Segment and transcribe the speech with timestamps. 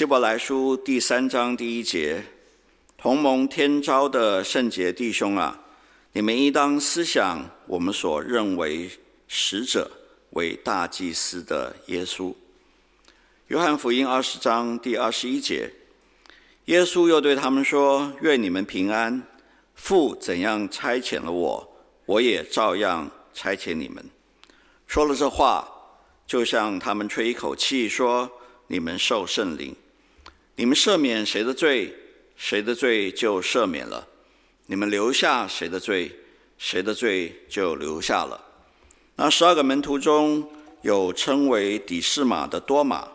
[0.00, 2.24] 希伯来书第三章第一节，
[2.96, 5.60] 同盟天召的圣洁弟兄啊，
[6.14, 8.90] 你们应当思想我们所认为
[9.28, 9.90] 使者
[10.30, 12.34] 为大祭司的耶稣。
[13.48, 15.70] 约翰福音二十章第二十一节，
[16.64, 19.22] 耶稣又对他们说：“愿你们平安！
[19.74, 21.76] 父怎样差遣了我，
[22.06, 24.02] 我也照样差遣你们。”
[24.88, 25.68] 说了这话，
[26.26, 28.30] 就向他们吹一口气，说。
[28.72, 29.74] 你们受圣灵，
[30.60, 31.90] 你们赦免谁的罪，
[32.36, 34.06] 谁的罪就赦免了；
[34.66, 36.14] 你们留下谁的罪，
[36.58, 38.38] 谁的罪就留下了。
[39.16, 40.46] 那十二个门徒中
[40.82, 43.08] 有称为底士马的多马，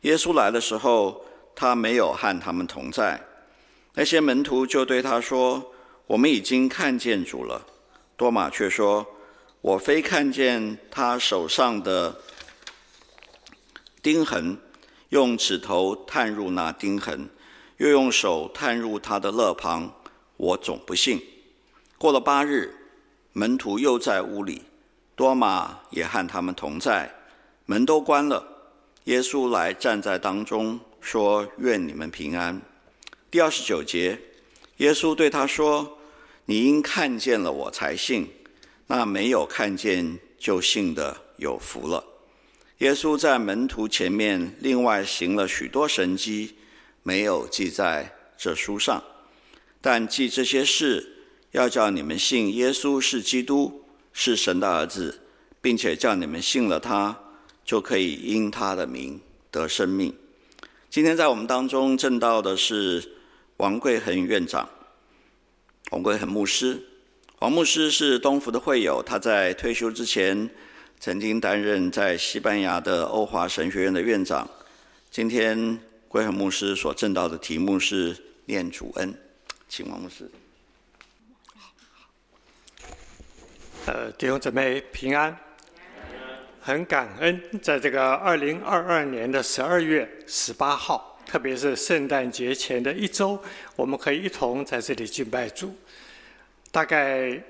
[0.00, 1.22] 耶稣来的时候，
[1.54, 3.22] 他没有和他们同在。
[3.92, 5.74] 那些门徒就对他说
[6.08, 7.66] ：“我们已经看见主了。”
[8.16, 9.06] 多马却说
[9.60, 12.18] ：“我非看见他手上的
[14.00, 14.56] 钉痕。”
[15.10, 17.30] 用指头探入那钉痕，
[17.78, 19.90] 又用手探入他的肋旁，
[20.36, 21.22] 我总不信。
[21.96, 22.74] 过了八日，
[23.32, 24.62] 门徒又在屋里，
[25.16, 27.14] 多马也和他们同在，
[27.64, 28.46] 门都关了。
[29.04, 32.60] 耶稣来站在当中，说：“愿你们平安。”
[33.30, 34.20] 第二十九节，
[34.76, 35.98] 耶稣对他说
[36.44, 38.30] ：“你因看见了我才信，
[38.86, 42.04] 那没有看见就信的有福了。”
[42.78, 46.54] 耶稣在门徒前面另外行了许多神迹，
[47.02, 49.02] 没有记在这书上，
[49.80, 55.22] 但记这些事，要叫你们信耶稣是基督，是神的儿子，
[55.60, 57.18] 并且叫你们信了他，
[57.64, 60.14] 就可以因他的名得生命。
[60.88, 63.02] 今天在我们当中证道的是
[63.56, 64.68] 王贵恒院长，
[65.90, 66.80] 王贵恒牧师。
[67.40, 70.48] 王牧师是东福的会友，他在退休之前。
[71.00, 74.48] 曾经担任在西班牙的欧华神学院的院长。
[75.10, 79.14] 今天贵恒牧师所证道的题目是念主恩，
[79.68, 80.28] 请王牧师。
[83.86, 85.36] 呃，弟兄姊妹平安，
[86.60, 93.40] 很感恩，在这个二零二二年的十二月十八号，特别是圣诞节前的一周，
[93.76, 95.72] 我们可以一同在这里敬拜主。
[96.72, 97.40] 大概。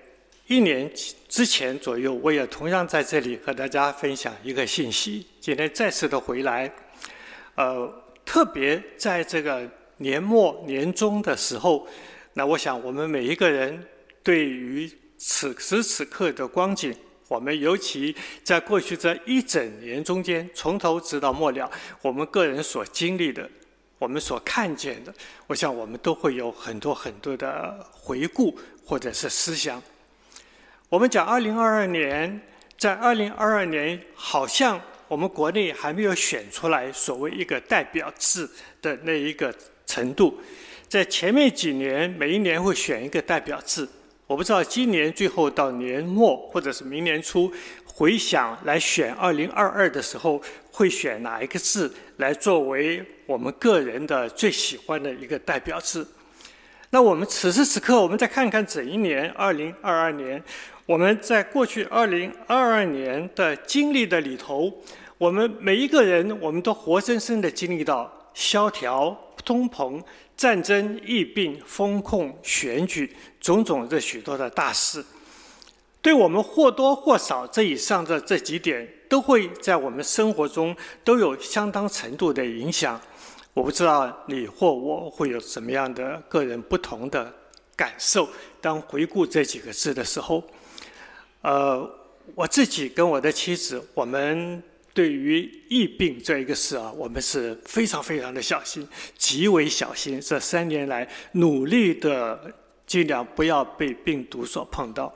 [0.48, 0.90] 一年
[1.28, 5.26] 之前左右，我也同样在这里和大家分享一个信息。
[5.38, 6.72] 今天再次的回来，
[7.54, 7.92] 呃，
[8.24, 11.86] 特别在这个年末年终的时候，
[12.32, 13.86] 那我想我们每一个人
[14.22, 16.96] 对于此时此刻的光景，
[17.28, 21.70] 我们尤其在过去这一整年中间，从头直到末了，
[22.00, 23.46] 我们个人所经历的，
[23.98, 25.12] 我们所看见的，
[25.46, 29.82] 我想我们都会有很多很多的回顾或者是思想。
[30.90, 32.40] 我们讲二零二二年，
[32.78, 38.50] 在二零二二年，好像我们国内还没有选出来所谓一个代表字
[38.80, 39.54] 的那一个
[39.84, 40.40] 程度。
[40.88, 43.86] 在前面几年，每一年会选一个代表字。
[44.26, 47.52] 我不知道今年最后到年末或者是明年初
[47.84, 50.40] 回想来选二零二二的时候，
[50.72, 56.08] 会选哪一个字来作为我们个人的最喜欢的一个代表字。
[56.88, 60.42] 那我们此时此刻，我们再看看整一年二零二二年。
[60.88, 64.72] 我们在过去二零二二年的经历的里头，
[65.18, 70.02] 我们每一个人，我们都活生生的经历到萧条、通膨、
[70.34, 75.04] 战争、疫病、风控、选举，种种这许多的大事，
[76.00, 80.74] 对我们或多或少这以上的这几点，都会在我们生活中
[81.04, 82.98] 都有相当程度的影响。
[83.52, 87.30] 我不知道你或我会有什么样的个人不同的
[87.76, 88.26] 感受，
[88.62, 90.42] 当回顾这几个字的时候。
[91.42, 91.88] 呃，
[92.34, 94.62] 我自己跟我的妻子，我们
[94.92, 100.20] 对于疫病这一个事啊，我们是非常非常的小心，极为小心。
[100.20, 102.52] 这三年来，努力的
[102.86, 105.12] 尽量不要被病毒所碰到。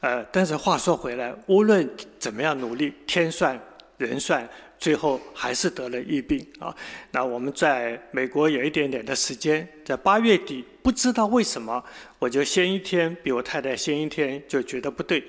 [0.00, 1.88] 呃，但是话说回来，无论
[2.18, 3.58] 怎么样努力，天算
[3.96, 4.46] 人算，
[4.78, 6.74] 最后还是得了疫病啊。
[7.12, 10.64] 那我们在美国有一点点的时间，在八月底。
[10.86, 11.82] 不知道为什么，
[12.16, 15.20] 我就先一天比我太太先一天就觉得不对，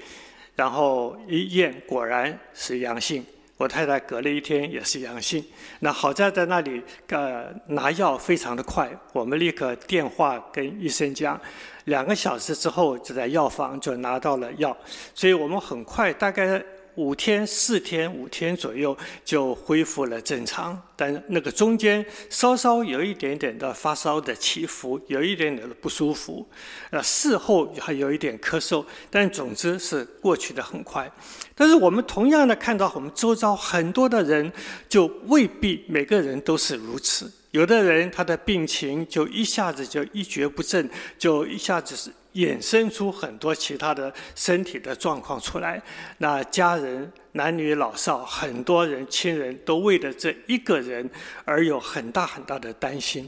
[0.54, 3.26] 然后一验果然是阳性，
[3.58, 5.44] 我太太隔了一天也是阳性。
[5.80, 11.42] 那好在在那里呃拿药非常的快，我们立刻电话跟医生讲，
[11.86, 14.78] 两个小时之后就在药房就拿到了药，
[15.16, 16.64] 所以我们很快大概
[16.98, 26.48] 五天、四天、五天左右就恢复了正常，但那个中间稍稍有一点点的发烧的起伏，有一点点的不舒服，
[26.90, 31.10] 呃，事后还有一点咳嗽，但总之是过去的很快。
[31.54, 34.52] 但是我们同样的看到我们周遭很多的人，
[34.90, 37.32] 就未必每个人都是如此。
[37.52, 40.90] 有的人他的病情就一下子就一蹶不振，
[41.20, 42.12] 就一下子是。
[42.38, 45.82] 衍生出很多其他的身体的状况出来，
[46.20, 51.10] 那家人男女老少很多人亲人都为了这一个人
[51.46, 53.28] 而有很大很大的担心。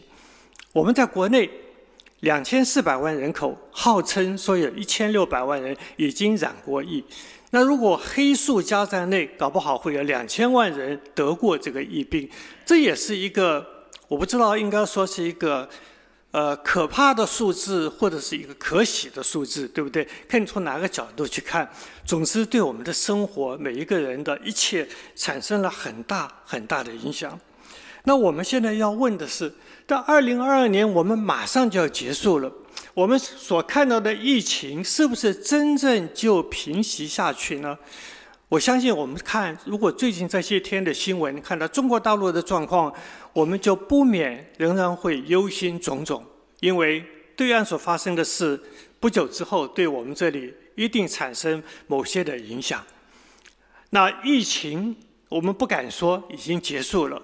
[0.74, 1.50] 我们在国内
[2.20, 7.04] 两千四百万人口，号称说有一千六百万人已经染过疫，
[7.50, 12.30] 那如果黑数加在内，搞不好会有两千万人得过这个疫病，
[12.64, 13.66] 这也是一个
[14.08, 15.68] 我不知道应该说是一个。
[16.32, 20.08] 呃，可怕的数字或者是一个可喜的数字，对不对？
[20.28, 21.68] 看你从哪个角度去看，
[22.06, 27.40] 总之对我们的生活，每一个人的一切产生了很大很大的影响。
[28.04, 29.52] 那我们现在要问的是，
[29.88, 32.52] 到二零二二年，我们马上就要结束了，
[32.94, 37.76] 我们所看到的疫情是不是真正就平息下去呢？
[38.50, 42.92] 我相信，我们看，如果最近这些天的新闻，看到中国大陆的状况，
[43.32, 46.20] 我们就不免仍然会忧心忡忡，
[46.60, 47.06] 因为
[47.36, 48.60] 对岸所发生的事，
[49.00, 52.84] 不久之后对我们这里一定产生某些的影响。
[53.92, 54.96] 那疫情，
[55.30, 57.22] 我们不敢说已经结束了。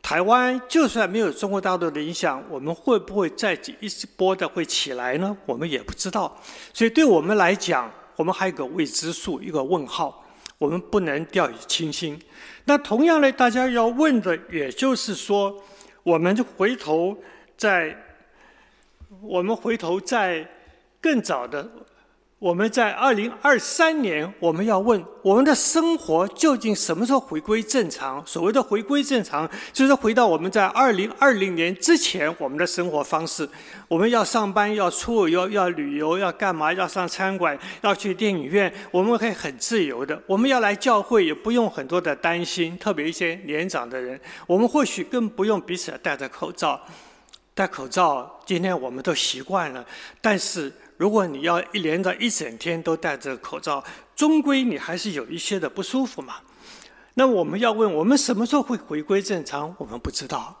[0.00, 5.36] 台湾就算没有中国大陆的影响，我们会不会再一波的会起来呢？
[5.44, 6.40] 我们也不知道。
[6.72, 10.23] 所以对我们来讲，我们还有个未知数，一个问号。
[10.64, 12.18] 我们不能掉以轻心。
[12.64, 15.62] 那同样呢，大家要问的，也就是说，
[16.02, 17.16] 我们回头
[17.54, 17.94] 在，
[19.20, 20.48] 我们回头在
[21.02, 21.68] 更早的。
[22.44, 28.22] 我们在二零二三年，我们要问我们的生活究竟什么时候回归正常？
[28.26, 33.48] 所谓的回归正常，就是回到我们在二零二零年之前我们的生活方式。
[33.88, 36.70] 我们要上班，要出游，要旅游，要干嘛？
[36.70, 40.22] 要上餐馆，要去电影院，我们可以很自由的。
[40.26, 42.76] 我们要来教会，也不用很多的担心。
[42.76, 46.78] 特别一些年长的人，我们或许更不用彼此戴着口罩。
[47.54, 49.82] 戴口罩，今天我们都习惯了，
[50.20, 50.70] 但是。
[50.96, 53.82] 如果你要一连着一整天都戴着口罩，
[54.14, 56.36] 终归你还是有一些的不舒服嘛。
[57.14, 59.74] 那我们要问，我们什么时候会回归正常？
[59.78, 60.60] 我们不知道。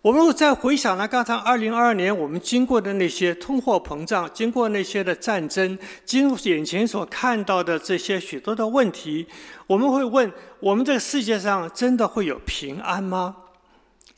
[0.00, 9.26] 我们再回想了，刚才二零二二年我们经过的那些通货膨胀，经过那些的战争，经眼前所看到的这些许多的问题，
[9.66, 13.36] 我们会问：我们这个世界上真的会有平安吗？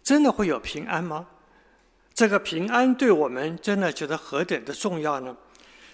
[0.03, 1.27] 真的会有平安吗？
[2.13, 5.35] 这个平安对我们真的觉得何等的重要呢？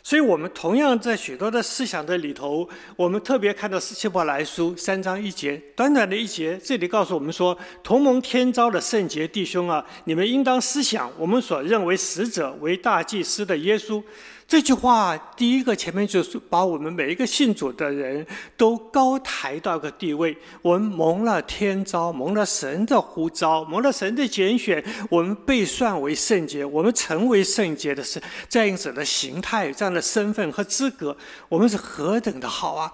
[0.07, 14.01] 所以，我们同样在许多的思想的里头，我们特别看到《希伯来书》三章一节，短短的一节，这里告诉我们说：“同盟天朝的圣洁弟兄啊，你们应当思想我们所认为死者为大祭司的耶稣。”
[14.49, 18.25] 这句话，第一个前面就是把我们每一个信主的人
[18.57, 20.39] 都高抬到个地位。
[20.63, 31.17] 我们蒙了天召，蒙了神的呼召，蒙了神的拣选，我们被算为圣洁，我们成为圣洁的是这样子的形态、这样的身份和资格，
[31.49, 32.93] 我们是何等的好啊！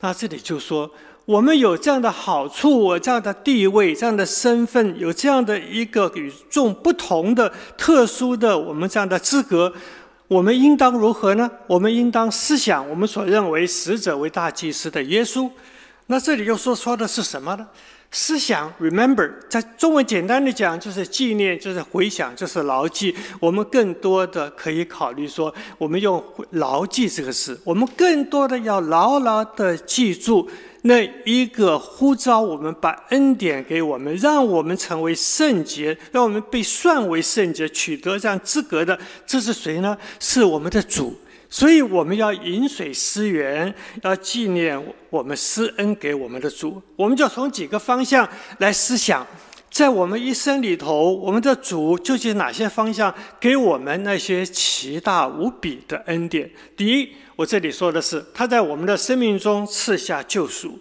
[0.00, 0.90] 那这里就说，
[1.26, 9.74] 我们有这样的好处，我这样的地位，这样的身份，有这样的一个与众不同的、特殊的我们这样的资格。
[10.28, 11.50] 我们应当如何呢？
[11.66, 15.50] 我们应当思想我们所认为死者为大祭司的耶稣。
[16.06, 17.66] 那这里又说说的是什么呢？
[18.10, 23.14] 思想 （remember） 在中文简单的讲就是纪念，就是回想，就是牢记。
[23.40, 30.48] 我们更多的可以考虑说，我们用牢记这个词，我们更多的要牢牢的记住。
[30.86, 39.96] 那一个呼召我们，把恩典给我们，让我们成为圣洁，让我们被算为圣洁，取得这样资格的，这是谁呢？
[40.20, 41.18] 是我们的主。
[41.48, 46.82] 所以我们要饮水思源，要纪念我们施恩给我们的主。
[46.96, 49.26] 我们就从几个方向来思想，
[49.70, 56.50] 在我们一生里头，我们的主究竟哪些方向给我们那些奇大无比的恩典？
[56.76, 57.08] 第一。
[57.36, 60.78] 我这里说的是，他在我们的生命中赐下救赎，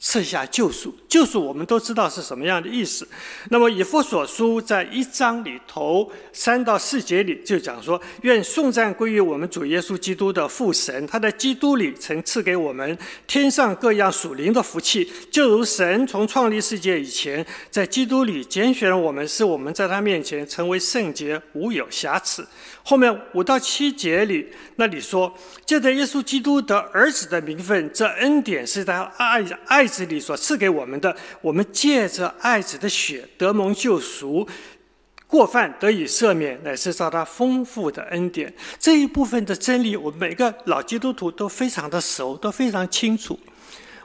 [0.00, 3.06] 赐下救赎，救赎我们都知道是什么样的意思。
[3.50, 22.44] 那么以弗所书在一章里头三到四节里就讲说：愿颂赞归于我们主耶稣基督的父神，他在基督里曾赐给我们天上各样属灵的福气，就如神从创立世界以前，在基督里拣选了我们，使我们在他面前成为圣洁，无有瑕疵。
[22.84, 25.32] 后面五到七节里，那里说，
[25.64, 31.16] 借着耶稣基督的儿子的名分，这恩典是他爱爱子里所赐给我们的。
[31.40, 34.46] 我们借着爱子的血得蒙救赎，
[35.26, 38.52] 过犯得以赦免，乃是照他丰富的恩典。
[38.78, 43.38] 这一部分的真理，我们每个老基督徒都非常的熟，都非常清楚。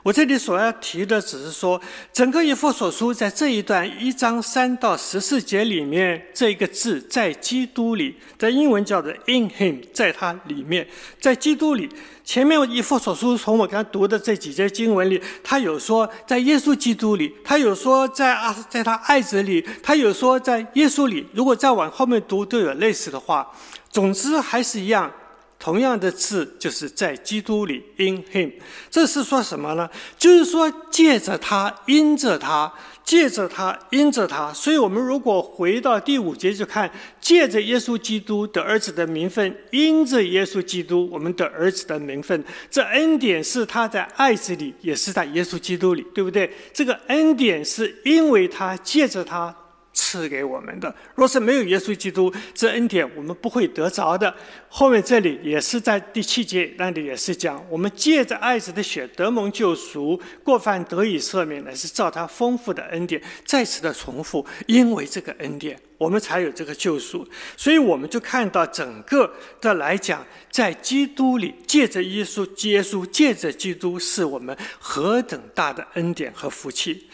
[0.08, 1.78] 我这里所要提的，只是说，
[2.14, 10.88] 整个以弗所书在这一段一章三到十四节里面，这一个字在基督里，在英文叫做 “in him”，在他里面，
[11.20, 11.90] 在基督里。
[12.24, 21.26] 前面以弗所书从我刚才读的这几节经文里，他有说在耶稣基督里，他有说在啊，在他爱子里，他有说在耶稣里。
[21.34, 23.46] 如果再往后面读，都有类似的话。
[23.90, 25.12] 总之还是一样。
[25.58, 28.52] 同样的字就是在基督里，in him，
[28.88, 29.90] 这是说什么呢？
[30.16, 32.72] 就是说借着他，因着他，
[33.04, 34.52] 借着他，因着他。
[34.52, 36.88] 所以我们如果回到第五节，去看
[37.20, 46.48] 借着耶稣基督的儿子的名分，因着耶稣基督我们的儿子的名分，这恩典是他在爱子里，也是在耶稣基督里，对不对？
[46.72, 49.52] 这个恩典是因为他借着他。
[50.00, 54.32] 赐给我们的，若是没有耶稣基督这恩典，我们不会得着的。
[54.68, 63.20] 后面这里也是在第七节那里也是讲，我们借着爱子的血得蒙救赎，过犯得以赦免，乃是照他丰富的恩典。
[63.44, 67.26] 再次的重复，因为这个恩典，我们才有这个救赎。
[67.56, 69.28] 所以我们就看到整个
[69.60, 77.08] 的来讲，在基督里借着耶稣，耶稣借着基督，是我们何等大的恩典和福气。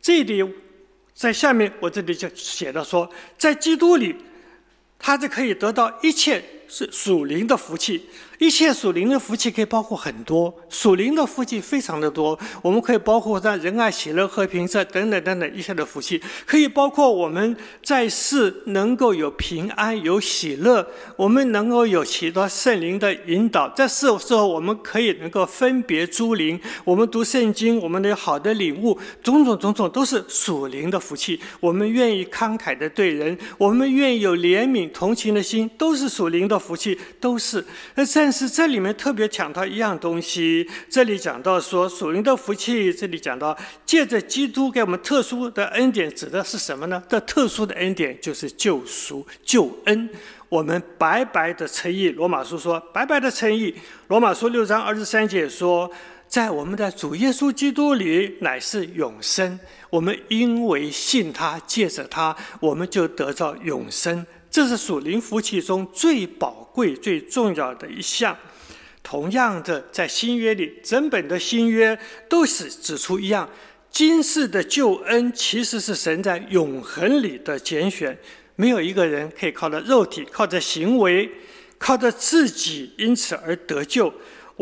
[0.00, 0.42] 这里。
[1.22, 4.16] 在下面，我这里就写了说，在基督里，
[4.98, 8.08] 他就可以得到一切是属灵的福气。
[8.42, 12.36] 一切属灵的福气可以包括很多，属灵的福气非常的多。
[12.60, 20.84] 我们可以包括在仁爱、喜乐、和平这等等等等一切的福气，可以包括我们在世能够有平安、有喜乐，
[21.14, 23.68] 我们能够有许多圣灵的引导。
[23.76, 31.38] 在世的时候，我们可以能够分别诸灵，我们读圣经，我们的好的领悟，种种种种都是属灵的福气。
[31.60, 37.64] 我们愿意慷慨的对人，我们愿意有怜悯同情的心，都是属灵的福气，都是。
[37.94, 47.02] 那在是这里面特别讲到一样东西，这里讲到说属灵的福气，这里讲到借着基督给我们特殊的恩典，指的是什么呢？
[47.08, 50.08] 这特殊的恩典就是救赎、救恩，
[50.48, 52.08] 我们白白的称义。
[52.10, 53.74] 罗马书说白白的称义。
[54.08, 55.90] 罗马书六章二十三节说，
[56.26, 59.60] 在我们的主耶稣基督里乃是永生，
[59.90, 64.26] 我们因为信他，借着他，我们就得到永生。
[64.52, 68.36] 这是属灵福气中最宝贵、最重要的一项。
[69.02, 73.48] 同样的，在新约里，整本的新约都是指出一样：
[73.90, 78.16] 今世的救恩其实是神在永恒里的拣选，
[78.54, 81.28] 没有一个人可以靠着肉体、靠着行为、
[81.78, 84.12] 靠着自己因此而得救。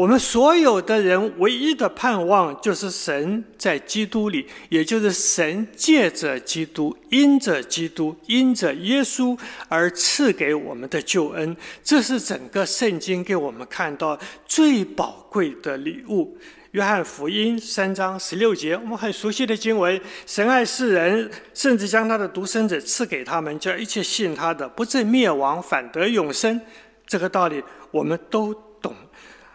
[0.01, 9.39] 我们所有的人唯一的盼望，就是神在基督里，也就是神借着基督、因着基督、因着耶稣
[9.69, 11.55] 而赐给我们的救恩。
[11.85, 16.35] 这是整个圣经给我们看到最宝贵的礼物。
[16.71, 26.59] 约翰福音三章十六节，我们很熟悉的经文：神爱世人，甚至将他的独生子赐给他们，叫一切信他的，不至灭亡，反得永生。
[27.07, 28.70] 这个道理我们都。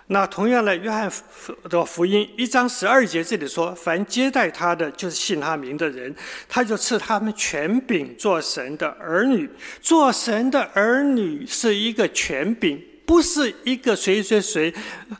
[0.07, 1.11] 那同样的，约翰
[1.69, 6.15] 的福音一章十二节这里说：“凡接待他的，就是信他名的人，
[6.47, 9.49] 他就赐他们权柄，做神的儿女。
[9.81, 14.73] 做神的儿女是一个权柄。”不是一个谁谁谁，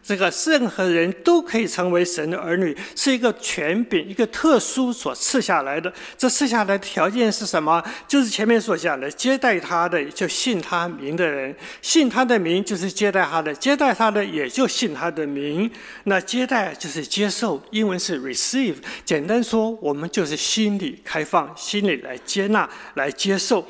[0.04, 5.94] 这个任何人都可以成为神的儿女，是一个权柄，一个特殊所赐下来的。
[6.18, 7.84] 这赐下来的条件是什么？
[8.08, 15.70] 就是前面所讲的，接待他的就信他名的人，信他的名就是接待他的，接待他的也就信他的名。
[16.06, 18.78] 那接待就是接受，英文是 receive。
[19.06, 23.66] 简单说，我们就是心里开放，心里来接纳，来接受。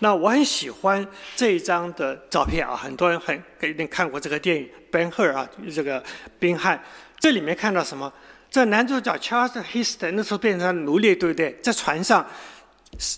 [0.00, 6.02] 那我很喜欢这一张的照片啊，很多人很肯定看过这个电影《Ben Hur》啊，这个
[6.38, 6.82] 宾汉。
[7.18, 8.12] 这里面看到什么？
[8.50, 11.58] 这男主角 Charles Heston 那时候变成奴隶，对不对？
[11.62, 12.24] 在船上，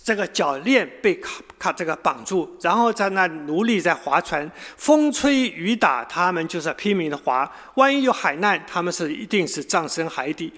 [0.03, 7.51] 这个脚链被卡卡这个绑住，然后在那奴隶在划船，风吹雨打，他们就是拼命的划。
[7.75, 10.53] 万一有海难，他们是一定是葬身海底。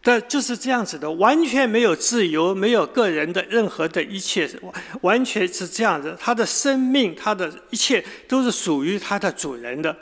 [0.00, 4.48] 但就是这样子的，完全没有自由，没有个人的任何的一切，
[5.02, 6.16] 完全是这样子。
[6.18, 9.94] 他的生命，他的一切都是属于他的主人的。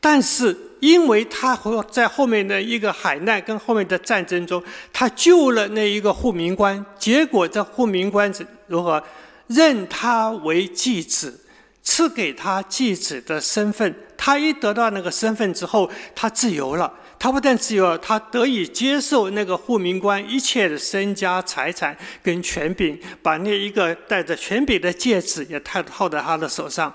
[0.00, 4.62] 但是，因为他和在后面的一个海难跟后面的战争中，
[4.92, 9.02] 他救了那一个护民官，结果这护民官是如何
[9.46, 11.40] 认他为继子，
[11.82, 13.94] 赐给他继子的身份。
[14.16, 16.92] 他一得到那个身份之后，他自由了。
[17.18, 26.94] 他不但自由，他得以接受那个护民官一切的身家财产跟权柄，把那一个带着权柄的戒指也套套在他的手上。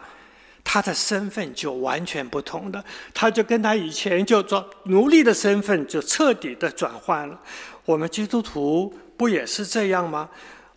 [0.65, 2.81] 他的身份就完全不同了，
[3.13, 7.37] 他就跟他以前就做奴隶的身份就彻底的转换了。
[7.83, 10.29] 我们基督徒不也是这样吗？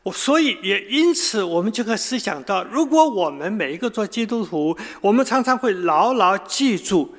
[0.02, 7.14] 我所以也因此，我们就可以思想到，如果我们每一个做基督徒，我们常常会牢牢记住。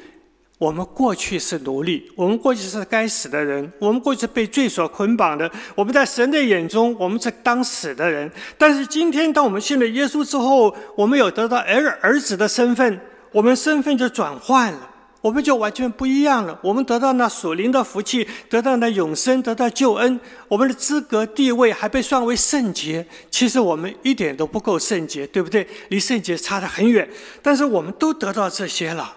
[0.58, 5.50] 我们过去是奴隶，我们过去是该死的人，我们过去被罪所捆绑的。
[5.76, 8.32] 我们在神的眼中，我们是当死的人。
[8.58, 13.00] 但是今天，当我们信了耶稣之后，我们有得到儿儿子的身份，
[13.32, 14.90] 我们身份就转换了，
[15.22, 16.60] 我们就完全不一样了。
[16.64, 23.06] 我们得到那属灵的福气，得到那永生，得到救恩，我们的资格地位还被算为圣洁。
[23.30, 25.68] 其实我们一点都不够圣洁，对不对？
[25.90, 27.08] 离圣洁差得很远。
[27.44, 29.14] 但是我们都得到这些了。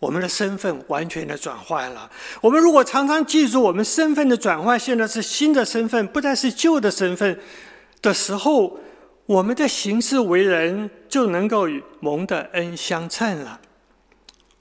[0.00, 2.10] 我们的身份完全的转换了。
[2.40, 7.38] 我们如果常常记住我们身份的转换，现在是新的身份，不再是旧的身份
[8.02, 8.80] 的时候，
[9.26, 13.60] 我们的行事为人就能够与蒙的恩相称了。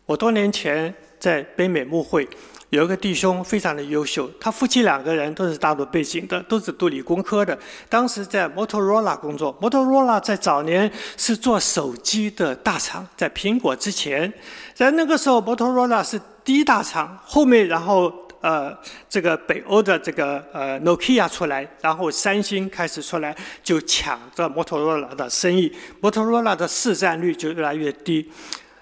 [0.05, 2.27] 我多年前在北美牧会。
[2.69, 7.57] 有一个弟兄非常的优秀，他夫妻两个人都是大陆背景的，都是读理工科的。
[7.89, 14.31] 当时在摩托罗拉工作，摩托罗拉在早年是做手机的大厂，在苹果之前，
[14.75, 17.17] 在那个时候摩托罗拉是第一大厂。
[17.23, 18.77] 后面然后呃
[19.09, 28.29] 这个北欧的这个呃 Nokia 出来，然后三星开始出来，就抢着摩托罗拉的生意，摩托罗拉的市占率就越来越低。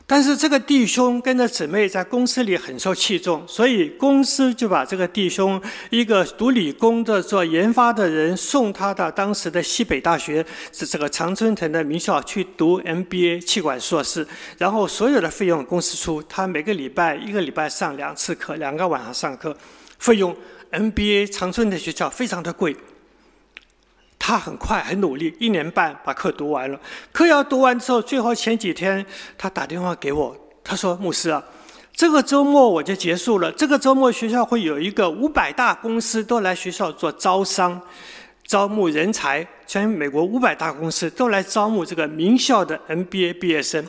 [0.09, 14.25] 但是这个弟兄跟着姊妹在公司里很受器重，所以公司就把这个弟兄一个读理工的做研发的人送他到当时的西北大学，是这个常春藤的名校去读 MBA 企管硕士，
[14.57, 19.57] 然后所有的费用公司出，他每个礼拜一个礼拜上两次课，两个晚上上课，
[19.99, 20.33] 费用
[20.71, 22.73] MBA 常春藤学校非常的贵。
[24.27, 26.77] 他很快很努力，一年半把课读完了。
[27.13, 29.05] 课要读完之后，最后前几天
[29.37, 31.41] 他打电话给我，他说：“牧师啊，
[31.93, 33.49] 这个周末我就结束了。
[33.53, 37.81] 这个周末学校会有一个五百大公司都来学校做招商，
[38.45, 43.81] 招募人才，全美国五百大公司都来招募这个名校的 MBA 毕业生。”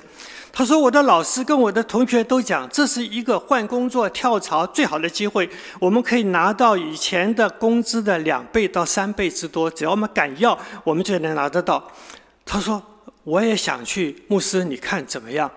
[0.53, 5.49] 他说：“我的老师跟我的同学都讲，这是一个换工作跳槽最好的机会。
[5.79, 11.87] 我们可以拿到以前的工资的两倍到三倍之多，只要我们敢要，我们就能拿得到。”
[12.45, 12.83] 他说
[13.23, 15.49] ：“我也想去，牧师，你看怎么样？”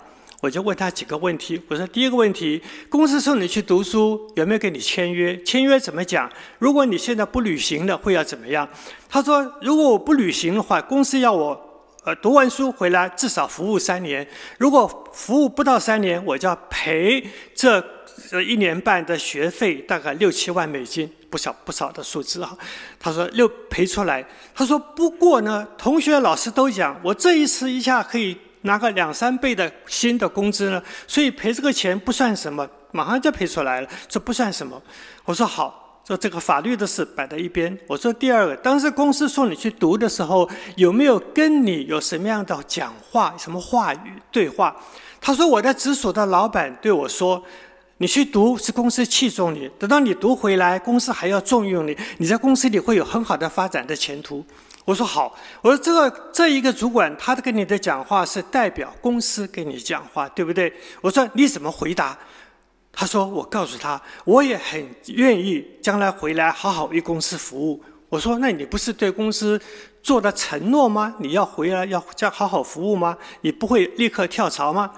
[0.42, 1.60] 我就问他几个问题。
[1.68, 5.36] 我说：“第一个问题，公司送你去读书，有没有跟你签约？
[5.44, 6.30] 签约怎么讲？
[6.60, 8.68] 如果你现在不履行了，会要怎么样？”
[9.10, 11.68] 他说：“如果我不履行的话，公司要我。”
[12.04, 17.80] 呃，读完书回来至少服务三年，如果服务不到三年，我就要赔这
[18.28, 22.58] 这一年半的学费，大概六七万美金，不少不少的数字啊。
[23.00, 34.82] 他说六赔出来，他说不过呢，同学老师都讲，我这一次一下可以拿个两三倍的新的工资呢，所以赔这个钱不算什么，马上就赔出来了，这不算什么。
[35.26, 35.81] 我说好。
[36.08, 37.78] 说这个法律的事摆在一边。
[37.88, 44.76] 我说第二个，当时公司送你去读的时候，有没有跟你有什么样的讲话、什么话语对话？
[45.22, 47.42] 他说我的直属的老板对我说
[48.00, 54.44] ：“你去读是公司器重你，等到你读回来，公司还要重用你，你在公司里会有很好的发展的前途。”
[54.84, 55.38] 我说好。
[55.62, 60.74] 我说这个这一个主管，他的跟你的讲话是代表公司跟你讲话，对不对？
[61.02, 62.18] 我说你怎么回答？
[62.94, 69.60] 他说：“我告诉他，我也很愿意将来回来好好为公司服务。”我说：“那你不是对公司
[70.04, 71.16] 做的承诺吗？
[71.20, 73.18] 你要回来要将好好服务吗？
[73.42, 74.92] 你不会立刻跳槽吗？”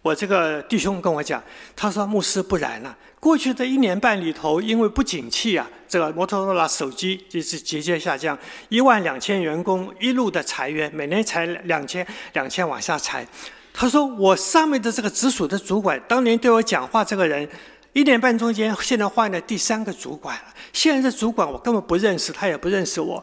[0.00, 1.42] 我这个弟兄跟我讲，
[1.74, 2.96] 他说：“牧师，不然了。
[3.18, 13.26] 过去这一年半里头，因为不景气啊，这个摩托罗拉手机就是节节下降，一万两千员工一路的裁员，每年裁两千两千往下裁。”
[13.76, 17.46] 他说：“我上面的这个直属的主管，当年对我讲话，这个人
[17.92, 20.44] 一年半中间，现在换了第三个主管了。
[20.72, 23.22] 现在的主管我根本不认识，他也不认识我。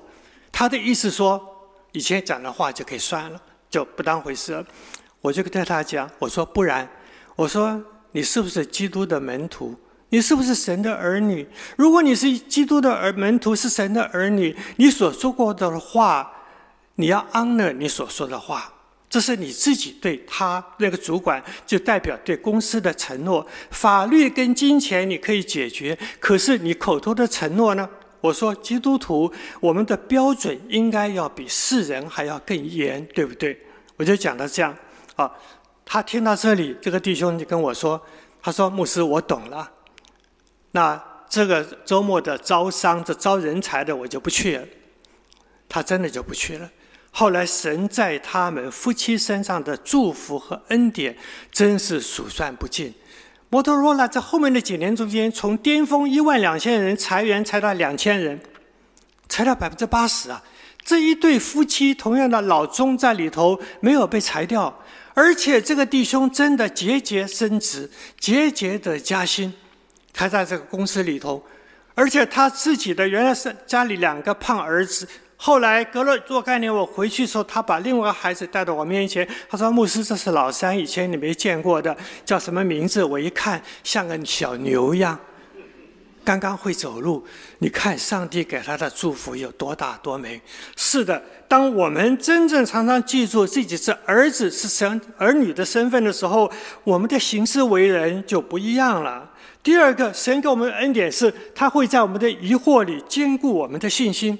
[0.51, 1.41] 他的意思说，
[1.93, 4.65] 以前讲的话就可以算了，就不当回事了。
[5.21, 6.85] 我就对他讲，我说不然，
[7.37, 9.73] 我说你是不是基督的门徒？
[10.09, 11.47] 你是不是神的儿女？
[11.77, 16.29] 如果你是基督的儿门徒，是神的儿女，你所说过的话，
[16.95, 18.73] 你要 honor 你所说的话。
[19.12, 23.45] 这是你自己对他那个主管，就代表对公司的承诺。
[23.69, 27.88] 法律跟金钱你可以解决，可是你口头的承诺呢？
[28.21, 33.60] 我说基督徒，我们的标准应该要比世人还要更严，对不对？
[33.97, 34.74] 我就讲到这样
[35.17, 35.30] 啊。
[35.84, 38.02] 他听到这里，这个弟兄就跟我说
[38.41, 39.69] ：“他说牧师，我懂了。
[40.71, 44.65] 那这个周末的招商，这招人才的，我就不去了。
[45.67, 46.71] 他真的就不去了。”
[47.13, 51.15] 后来，神在他们夫妻身上的祝福和恩典，
[51.52, 52.93] 真是数算不尽。
[53.50, 58.39] 摩托罗拉在后面的几年中间，从巅峰一万两千人裁员裁到两千人，
[59.28, 60.41] 裁到百分之八十啊！
[60.86, 64.82] 这一对夫妻，同样的老钟在里头没有被裁掉，
[65.13, 69.54] 而且这个弟兄真的节节升职，节节的加薪，
[70.13, 71.45] 他在这个公司里头，
[71.93, 75.06] 而且他自己的原来是家里两个胖儿子。
[75.43, 85.17] 后来隔了若干年，我回去的时候，他把另外一个孩子带到我面前，他说：“牧师，这是老三，以前你没见过的，叫什么名字？”我一看，像个小牛一样，
[86.23, 87.25] 刚刚会走路。
[87.58, 90.39] 你看上帝给他的祝福有多大多美？
[90.77, 96.51] 是的，当我们真正常常记住自己是儿子、是神儿女的身份的时候，
[96.84, 99.27] 我们的行事为人就不一样了。
[99.63, 104.38] 第二个，神给我们的恩典是，他会在我们的疑惑里坚固我们的信心。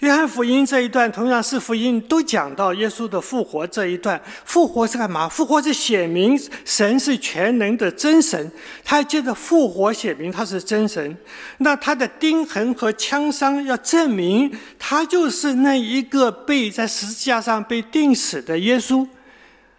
[0.00, 4.20] 约翰福音这一段，同样是福音，都讲到耶稣的复活这一段。
[4.44, 5.26] 复活是干嘛？
[5.26, 8.52] 复活是显明神是全能的真神。
[8.84, 11.16] 他还接着复活显明他是真神。
[11.58, 19.06] 那他的钉痕和枪伤要证明他就是那一个被在十字架上被钉死的耶稣。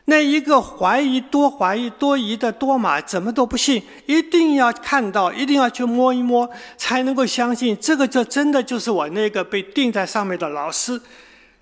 [0.10, 11.02] 那一个怀疑多怀疑多疑的多马怎么都不信，一定要看到，一定要去摸一摸，才能够相信这个就真的就是我那个被钉在上面的老师。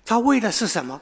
[0.04, 1.00] 他为的是什么？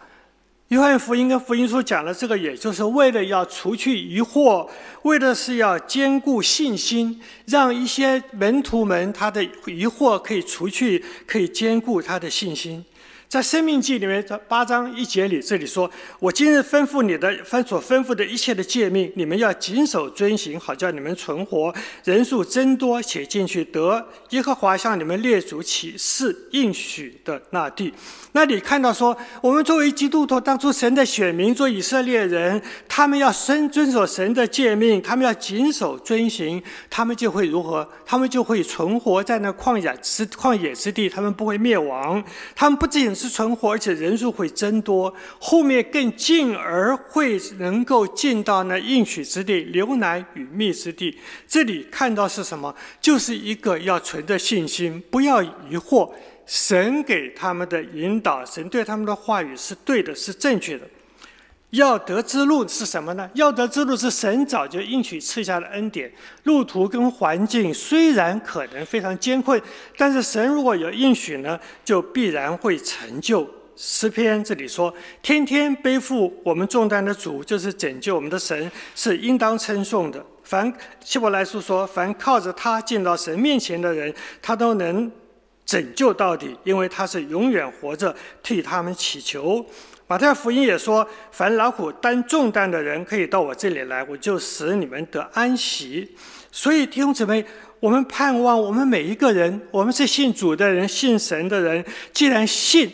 [0.68, 4.66] 约翰福音跟福音书讲的这个，也就是为了要除去疑惑，
[5.02, 12.82] 为的是要坚固信心，让一些门徒们他的疑惑可以除去，可以坚固他的信心。
[13.34, 27.92] 在《生命记》里面，这八章一节里，这里说：“我今日吩咐你的，吩所吩咐的一切的诫命，你们要谨守遵行，好叫你们存活，人数增多，且进去得耶和华向你们列祖起誓应许的那地。”
[28.36, 37.88] 那你看到说，我们作为基督徒，当初神的选民，做以色列人，他们要遵遵守神的诫命，他们要谨守遵行，他们就会如何？
[38.06, 42.22] 他们就会存活在那旷野之旷野之地，他们不会灭亡。
[42.54, 45.14] 他们不仅存活，而且人数会增多。
[45.38, 51.18] 后面更进而会能够进到那应许之地，流奶与蜜之地。
[51.46, 52.74] 这里看到是什么？
[53.00, 56.10] 就是一个要存的信心，不要疑惑。
[56.46, 60.86] 神给他们的引导，神对他们的话语是对的，是正确的。
[61.70, 63.28] 要得之路是什么呢？
[63.34, 66.12] 要得之路是神早就应许赐下的恩典。
[66.44, 69.60] 路途跟环境虽然可能非常艰困，
[69.96, 73.48] 但是神如果有应许呢，就必然会成就。
[73.76, 80.72] 诗篇这里说：“天天背负我们重担的主，就是拯救我们的神，是应当称颂的。”凡
[81.04, 85.10] 希伯来书说：“凡靠着他进到神面前的人，他都能。”
[85.66, 89.64] 拯救到底，因为他是永远活着，替他们祈求。
[90.06, 96.14] 马太福音也说：“凡劳苦担重担的人，可以到我这里来，我就使你们得安息。”
[96.52, 97.44] 所以弟兄姊妹，
[97.80, 102.92] 我们盼望我们每一个人，我们是信主的人，信神的人，既然信，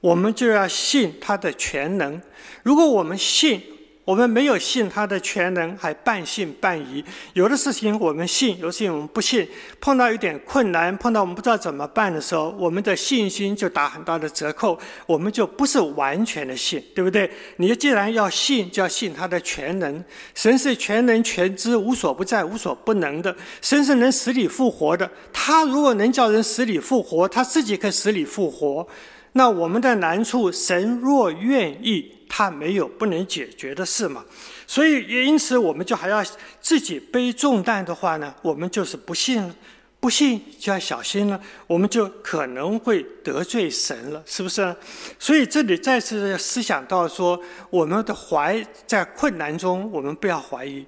[0.00, 2.20] 我们就要信他的全能。
[2.62, 3.62] 如果我们信，
[4.04, 7.02] 我们没有信他的全能，还半信半疑。
[7.32, 9.48] 有的事情我们信，有的事情我们不信。
[9.80, 17.30] 碰到一点困难，碰到我们不知道怎么办的时候，我们的信心就打很大的折扣，我们就不是完全的信，对不对？
[17.56, 20.04] 你既然要信，就要信他的全能。
[20.34, 23.34] 神是全能全知、无所不在、无所不能的。
[23.62, 25.10] 神是能使你复活的。
[25.32, 28.86] 他如果能叫人使你复活，他自己可以使你复活。
[29.32, 32.13] 那我们的难处，神若愿意。
[32.36, 34.24] 他没有不能解决的事嘛，
[34.66, 36.20] 所以也因此，我们就还要
[36.60, 39.54] 自己背重担的话呢，我们就是不信了，
[40.00, 44.74] 不信就要小心了，我们就可能会得罪神了，是不是？
[45.16, 50.84] 所以这里再次思想到说，我们的怀在困难中，我们不要怀疑。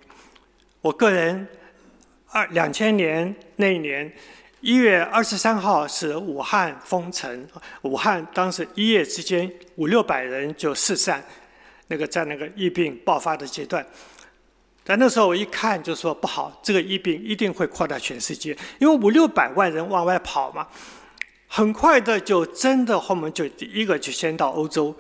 [0.81, 1.47] 我个人
[2.33, 4.13] 二两千年那一年
[4.61, 7.47] 一月二十三号是武汉封城，
[7.83, 11.23] 武汉当时一夜之间五六百人就四散。
[11.89, 13.87] 那个在那个疫病爆发的阶段，
[14.83, 20.67] 但那时候我一看就说不好，这个疫病一定会扩大全世界，因为五六百万人往外跑嘛，
[21.47, 24.93] 很快的就真的后面就第一个就先到欧洲。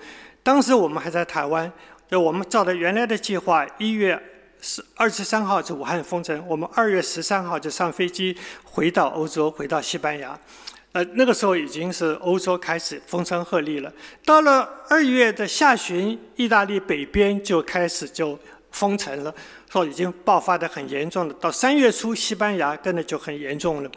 [0.45, 1.73] 当时我们还在台湾，
[2.09, 4.17] 就我们照着原来的计划，一月
[4.61, 10.39] 是二十三号就武汉封城，我们二月十三号就上飞机回到欧洲，回到西班牙。
[10.93, 13.93] 呃，那个时候已经是欧洲开始风声鹤唳了。
[14.25, 18.39] 到了二月的下旬，意大利北边就开始就
[18.71, 19.35] 封城了，
[19.71, 21.35] 说已经爆发得很严重了。
[21.35, 23.91] 到三月初，西班牙跟着就很严重了。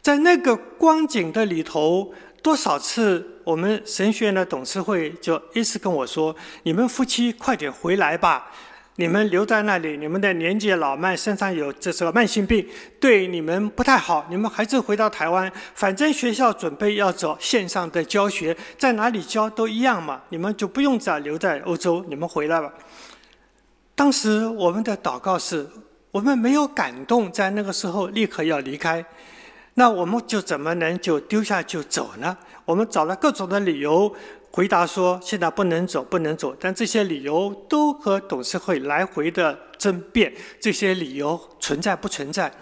[0.00, 2.12] 在那个光景的里头，
[2.42, 6.34] 多少次我们神学院的董事会就一直跟我说
[6.64, 8.50] ：“你们夫妻快点回来吧。”
[8.96, 12.66] 你们留在那里，你们的年纪老迈，身上有这个慢性病，
[13.00, 14.26] 对你们不太好。
[14.28, 20.20] 你们还是回到台湾，反正学校准备要走线上的教学，在哪里教都一样嘛。
[20.28, 22.70] 你们就不用再留在欧洲，你们回来吧。
[23.94, 25.66] 当时我们的祷告是，
[26.10, 29.02] 我们没有感动，在那个时候立刻要离开，
[29.74, 32.36] 那我们就怎么能就丢下就走呢？
[32.66, 34.14] 我们找了各种的理由。
[34.52, 42.52] 回答说：“现在不能走，不能走。”但这些理由都和董事会来回的争辩，这些理由存在不存在？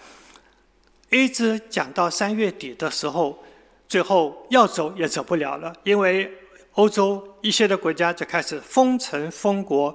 [1.10, 3.42] 一直讲到三月底的时候，
[3.88, 6.32] 最后要走也走不了了，因为
[6.74, 9.92] 欧洲一些的国家就开始封城封国。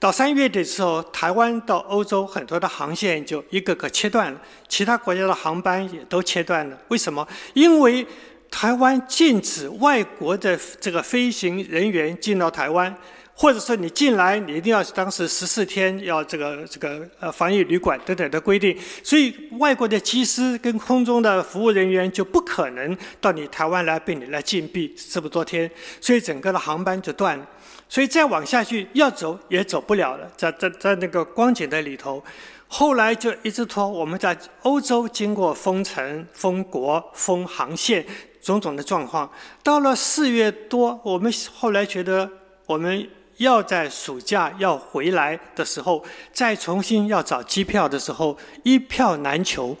[0.00, 6.76] 到三月底的时候，台湾到欧洲很多的航线就一个个切断了，其他国家的航班也都切断了。
[6.88, 7.24] 为什么？
[7.54, 8.04] 因为
[8.50, 12.94] 台湾禁止外国的这个飞行人员进到台湾，
[13.32, 27.38] 或者说你进来，你一定要当时十四天要这个这个呃防疫旅馆等等的规定，所以外国的机师跟空中的服务人员就不可能到你台湾来被你来禁闭这么多天，所以整个的航班就断。
[27.38, 27.46] 了，
[27.88, 32.22] 所以再往下去要走也走不了了，在在在那个光景的里头，
[32.66, 38.04] 后来就一直拖，我们在欧洲经过封城、封国、封航线。
[38.40, 39.30] 种种的状况，
[39.62, 42.28] 到了四月多，我们后来觉得
[42.66, 49.76] 我们要在暑假要回来的时候，再重新要找机票的时候，一票难求。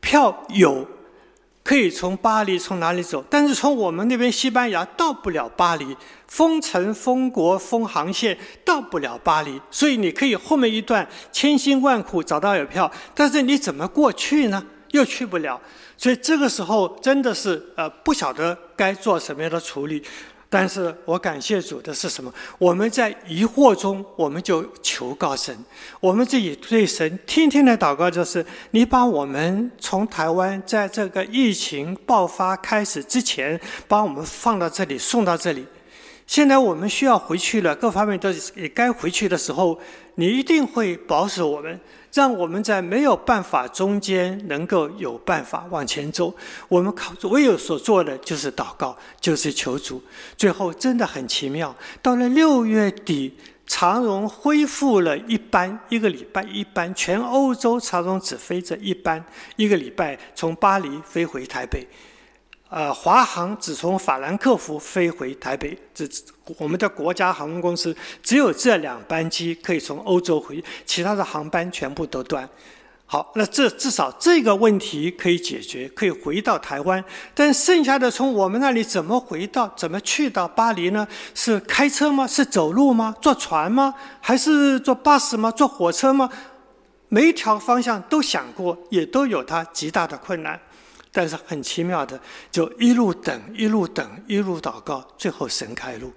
[0.00, 0.86] 票有，
[1.62, 5.96] 可以从巴黎从哪里走，但是从我们那边西班牙到不了巴黎，
[6.28, 14.62] 封城封国封航线到不了巴黎，所以你可以后面一段千辛万苦找到有票，但是你怎么过去呢？
[14.90, 15.60] 又去不了。
[16.04, 20.02] 所以这个时候真的是呃不晓得该做什么样的处理，
[20.50, 22.30] 但是我感谢主的是什么？
[22.58, 25.56] 我们在疑惑中，我们就求告神，
[26.00, 35.66] 我们自己对神天天的祷告就是：你把我们从台湾在这个疫情爆发开始之前，把我们放到这里，送到这里。
[36.26, 39.80] 现在我们需要回去了，各方面都也该回去的时候，
[40.16, 41.80] 你一定会保守我们。
[42.14, 46.32] 让我们在没有办法中间能够有办法往前走。
[46.68, 50.00] 我们靠唯有所做的就是祷告，就是求主。
[50.36, 53.34] 最后真的很奇妙，到了六月底，
[53.66, 59.24] 长荣恢复了一班，一个礼拜一班，全欧洲长荣只飞这一班，
[59.56, 61.84] 一个礼拜从巴黎飞回台北。
[62.70, 66.08] 呃，华航只从法兰克福飞回台北，这
[66.58, 72.48] 我们的国家航空公司只有这两班机可以从欧洲回，其他的航班全部都断。
[73.06, 77.04] 好，那这至少这个问题可以解决，可以回到台湾。
[77.34, 81.06] 但剩下的从我们那里怎么回到，怎么去到巴黎呢？
[81.34, 82.26] 是开车吗？
[82.26, 83.14] 是走路吗？
[83.20, 83.94] 坐船吗？
[84.20, 85.50] 还是坐巴士吗？
[85.50, 86.28] 坐火车吗？
[87.08, 90.58] 每一条方向都想过，也都有它极大的困难。
[91.16, 92.18] 但是很奇妙的，
[92.50, 96.12] 就一路等，一路等，一路祷告，最后神开路，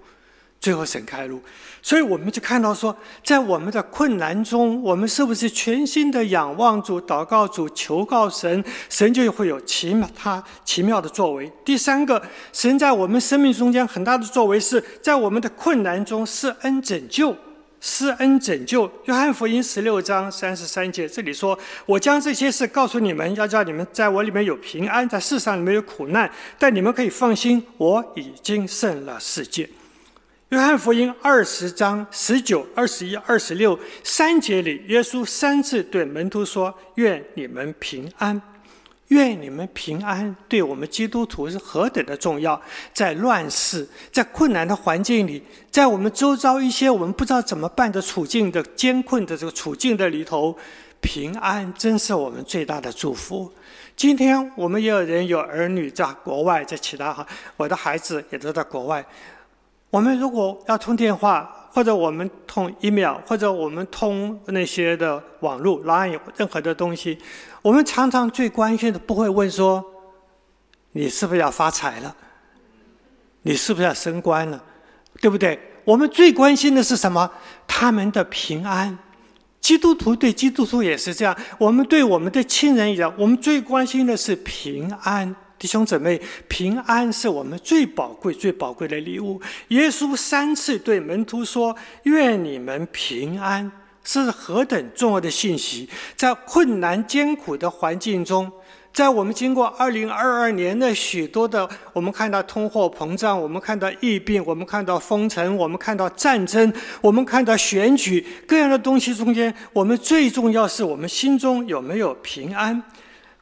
[0.60, 1.40] 最后神开路。
[1.80, 11.50] 所以我们就看到说，在我们的困难中，我们是不是全心的仰望主、祷告主、求告神，神就会有奇妙他奇妙的作为。
[11.64, 12.20] 第三个，
[12.52, 17.36] 神在我们生命中间很大的作为，是在我们的困难中施恩拯救。
[17.80, 29.68] 施恩拯救，约翰福音十六章三十三节，这里说：“我将这些事告诉你们，要叫你们在我里面有平安，在世上里面有苦难，但你们可以放心，我已经胜了世界。”
[30.50, 38.40] 约翰福音二十章十九、二十一、二十六三节里，耶稣三次对门徒说：“愿你们平安。”
[39.08, 42.60] 愿你们平安，对我们基督徒是何等的重要！
[42.92, 50.54] 在乱世，在困难的环境里，在我们周遭一些我们不知道怎么办的处境的艰困的这个处境的里头，
[51.00, 53.50] 平安真是我们最大的祝福。
[53.96, 59.04] 今天我们也有人有儿女在国外，在其他哈，我的孩子也都在国外。
[59.90, 61.57] 我们如果要通电话。
[61.70, 67.18] 或者我们通 email，或者我们通那些的网络 line 任何的东西，
[67.62, 69.84] 我们常常最关心的不会问说，
[70.92, 72.14] 你是不是要发财了？
[73.42, 74.62] 你是不是要升官了？
[75.20, 75.58] 对不对？
[75.84, 77.30] 我们最关心的是什么？
[77.66, 78.98] 他们的平安。
[79.60, 85.34] 基督徒对基督徒也是这样，我们对我们的亲人一样，我们最关心的是平安。
[85.58, 89.40] 弟兄姊妹，平安是我们最宝贵、最宝贵的礼物。
[89.68, 93.70] 耶稣三次对门徒说：“愿你们平安。”
[94.04, 95.86] 是何等重要的信息！
[96.16, 98.50] 在困难艰苦的环境中。
[98.90, 112.82] 在我们经过二零二二年的许多的，我们看到通货膨胀，我们看到疫病，我们看到封城，我们看到战争，我们看到选举，各样的东西中间，我们最重要是我们心中有没有平安。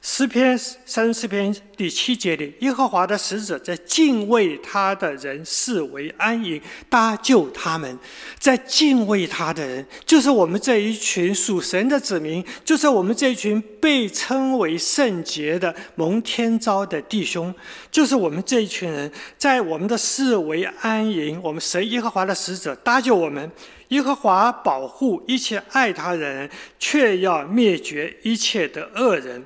[0.08, 7.98] 诗篇三十四篇第七节里，耶和华的使者在敬畏他的人视为安营，搭救他们。
[8.38, 17.52] 在敬畏他的人，就是我们这一群属神的子民，就是我们这一群被称为圣洁的蒙天召的弟兄，
[17.90, 21.40] 就是我们这一群人，在我们的视为安营。
[21.42, 23.50] 我们神耶和华的使者搭救我们，
[23.88, 29.42] 耶和华保护一切爱他人，却要灭绝一切的恶人。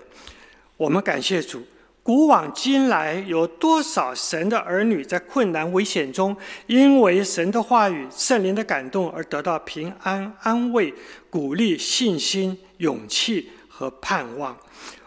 [0.81, 1.63] 我们感谢主，
[2.03, 6.35] 古往今来有多少神的儿女在困难危险中，
[6.69, 10.95] 因为神的话语、圣灵的感动而得到平安、安慰、
[11.29, 14.57] 鼓励、信心、勇气和盼望。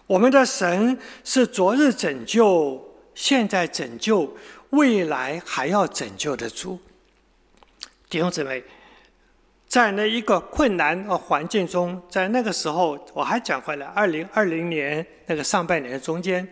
[0.05, 2.79] 我们的神是昨日拯救、
[3.15, 4.38] 现在拯救、
[4.69, 6.77] 未来还要拯救的主。
[8.07, 8.63] 弟兄姊妹。
[9.73, 16.47] 在那一个困难的环境中，在那个时候，我还讲回来，二零二零年那个上半年中间，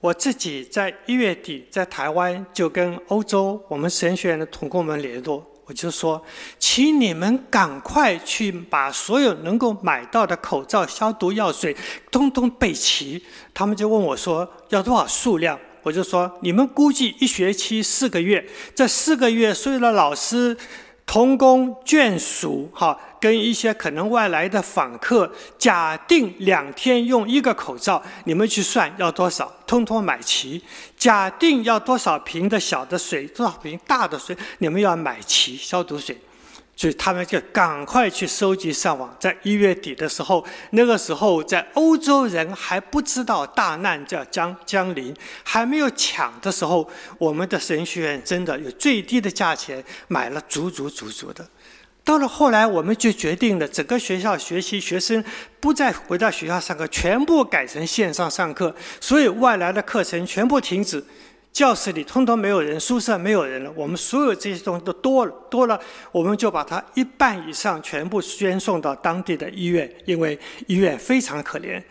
[0.00, 6.22] 我自己在一月底在台湾就跟欧洲我们神学院的同工们联络，我就说，
[6.58, 11.74] 请你们赶快去把所有能够买到的口罩、消毒药水
[12.10, 13.24] 通通备齐。
[13.54, 15.58] 他们就问我说，要多少数量？
[15.82, 20.54] 我就说，你们估计一学期四个月，这四个月所有的老师。
[21.08, 30.62] 同工眷属，哈，跟一些可能外来的访客，假定两天用一个口罩，你们去算要多少，通通买齐。
[30.98, 36.14] 假定要多少瓶的小的水，多少瓶大的水，你们要买齐消毒水。
[36.78, 45.12] 所以他们就赶快去收集上网，在一月底的时候，那个时候在欧洲人还不知道大难将将降临，
[45.42, 46.88] 还没有抢的时候，
[47.18, 51.44] 我们的神学院真的有最低的价钱买了足足足足的。
[52.04, 55.22] 到了后来，我们就决定了整个学校学习学生
[55.58, 61.04] 不再回到学校上课，全部改成线上上课，所以外来的课程全部停止。
[61.58, 63.72] 教室里通通没有人，宿舍没有人了。
[63.74, 65.76] 我们所有这些东西都多了，多了，
[66.12, 71.82] 我们就把它一半以上全部捐送到当地的医院，因为医院非常可怜。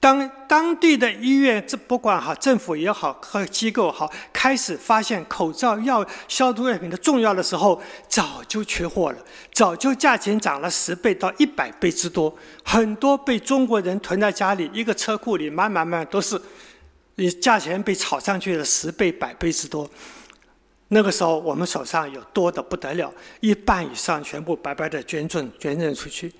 [0.00, 9.18] 当当地的医院，这不管哈政府也好和机构好，开始发现口罩、药、消毒药品的重要的时候，早就缺货了，
[9.52, 16.42] 早就价钱涨了十倍到一百倍之多，很多被中国人囤在家里，一个车库里满满满都是。
[17.16, 19.88] 你价钱被炒上去了十倍、百倍之多，
[20.88, 26.32] 那个时候我们手上有多的不得了，一半以上全部白白的捐赠、捐赠出去。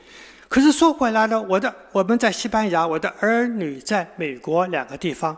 [0.48, 5.34] 可是说回来了，我的我们在西班牙，我的儿女在美国两个地方，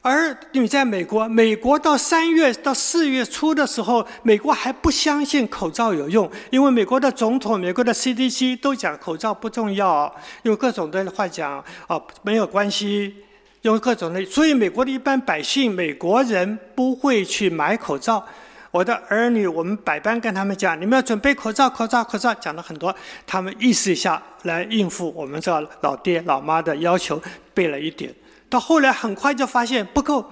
[0.00, 13.14] 儿女在美国，美国到三月到四月初的时候，美国还不相信口罩有用，因为美国的总统、美国的 CDC 都讲口罩不重要，用各种的话讲啊，没有关系。
[13.62, 18.24] 用各种的，所以美国的一般百姓、美国人不会去买口罩。
[18.70, 22.94] 我的儿女，我们百般跟他们讲，你们要准备口罩、口罩、口罩，讲了很多，
[23.26, 27.20] 他们意思一下来应付我们这老爹老妈的要求，
[27.54, 28.14] 备了一点。
[28.50, 30.24] 到后来很快就发现不够，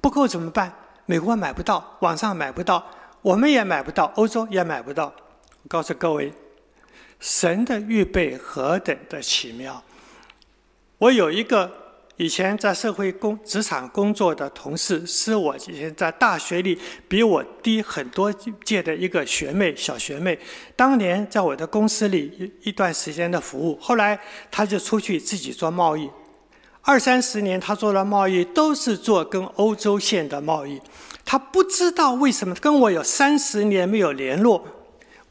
[0.00, 0.72] 不够怎么办？
[1.06, 2.84] 美国买不到，网上买不到，
[3.20, 5.12] 我们也买不到，欧洲也买不到。
[5.68, 6.32] 告诉各位，
[7.20, 9.82] 神的预备何等的奇妙！
[10.98, 11.83] 我有一个。
[12.16, 18.32] 以前在社会工职场工作的同事，是我以前在大学里比我低很多
[18.64, 20.38] 届的一个学妹，小学妹。
[20.76, 24.16] 当年在我的公司里一一段时间的服务，后来
[24.48, 26.08] 她就出去自己做贸易。
[26.82, 30.80] 二三十年，她做了贸易，都是做跟欧洲线的贸易。
[31.24, 34.64] 她不知道为什么跟我有三十年没有联络。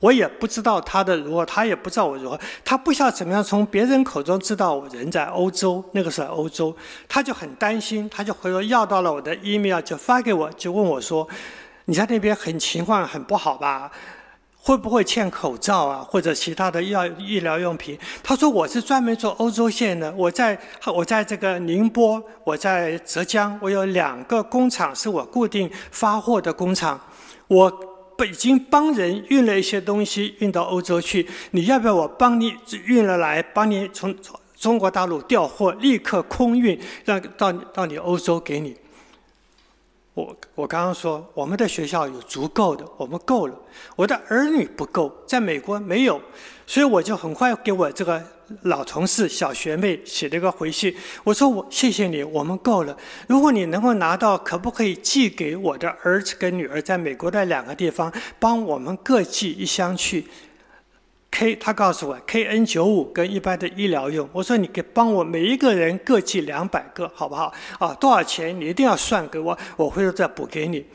[0.04, 5.82] 我也不知道他的如何，他也不知道我如何，他不晓得怎么样从别人口中知道我人在欧洲。
[5.94, 6.76] 那个时候欧洲，
[7.08, 11.26] 他就很担心，他就回头要到了我的 email，就发给我，就问我说
[11.86, 13.90] ：“你在那边很情况很不好吧？
[14.58, 17.98] 会不会欠口罩啊，或者其他的药医疗用品？
[18.22, 20.60] 他说我是专门做欧洲线的，我在
[20.94, 27.00] 我在这个宁波，我在浙江，我有两个工厂是我固定发货的工厂，
[27.48, 27.72] 我
[28.18, 32.56] 北京帮人运了一些东西运到欧洲去，你要不要我帮你
[32.86, 34.16] 运了来，帮你从
[34.56, 38.76] 中国大陆调货，立刻空运，让到到你欧洲给你？
[40.14, 43.56] 我我刚刚说，我们的学校有足够的，我们够了。
[43.96, 46.22] 我的儿女不够，在美国没有，
[46.68, 48.24] 所以我就很快给我这个
[48.62, 50.96] 老同事、小学妹写了一个回信。
[51.24, 52.98] 我说我谢谢你，我们够了。
[53.28, 60.26] 如果你能够拿到，可不可以寄给我的儿子跟女儿在美国的两个地方，帮我们各寄一箱去
[61.32, 64.30] ？K，他告诉我 KN 九五跟一般的医疗用。
[64.32, 67.52] 我说你给帮我每一个人各寄两百个，好不好？
[67.80, 68.60] 啊，多少钱？
[68.60, 70.86] 你一定要算给我，我回头再补给你。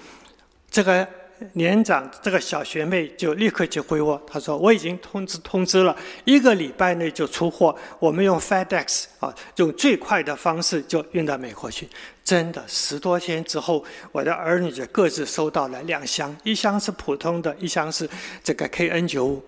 [0.71, 1.09] 这个
[1.53, 7.77] 年长这个小学妹就立刻就回我，她说我已经通知通知了，一个礼拜内就出货。
[7.99, 11.89] 我们用 FedEx 啊，用最快的方式就运到美国去。
[12.25, 18.09] 真的，十多天之后，我的儿女就各自收到了两箱，一箱是普通的，一箱是
[18.45, 19.43] 这个 KN 九五。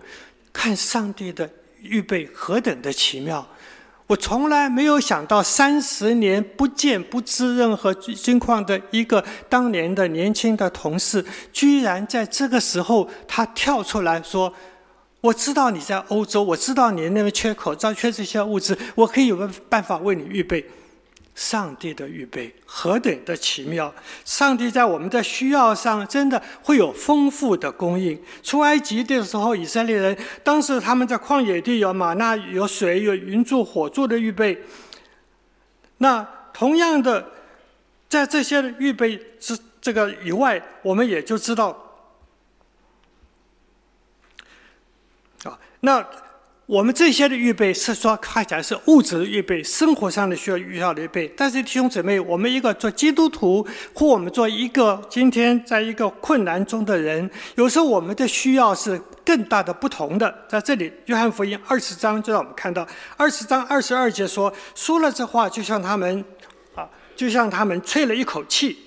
[0.53, 1.49] 看上帝的
[1.81, 3.47] 预备何等的奇妙！
[4.11, 14.53] 我从来没有想到，三十年不见不知任何情况的一个当年的年轻的同事，居然在这个时候，他跳出来说
[15.23, 20.69] ：“我知道你在欧洲，我知道你那边缺口罩、缺这些物资，我可以有个办法为你预备。”
[21.35, 23.95] 上帝的预备何等的奇妙！
[24.25, 28.21] 上帝在我们的需要上真的会有丰富的供应。
[28.43, 34.63] 出埃及的时候，以色列人当时他们在旷野地有马那、有水、有云柱、火柱的预备。
[35.99, 37.31] 那同样的，
[38.09, 41.97] 在这些预备之这个以外，我们也就知道
[45.45, 46.07] 啊，那。
[46.71, 51.27] 我们这些的预备是说看起来是物质的预备，生活上的需要需要的预备。
[51.37, 60.33] 但是弟兄姊妹，我们一个做基督徒，或我们做一个今天在一个困难中的人，有时候我们的需要是更大的不同的。
[60.49, 66.25] 在这里，约翰福音二十章就让我们看到，二十章二十二节说，说了这话，就像他们
[66.77, 68.79] 啊，就像他们吹了一口气。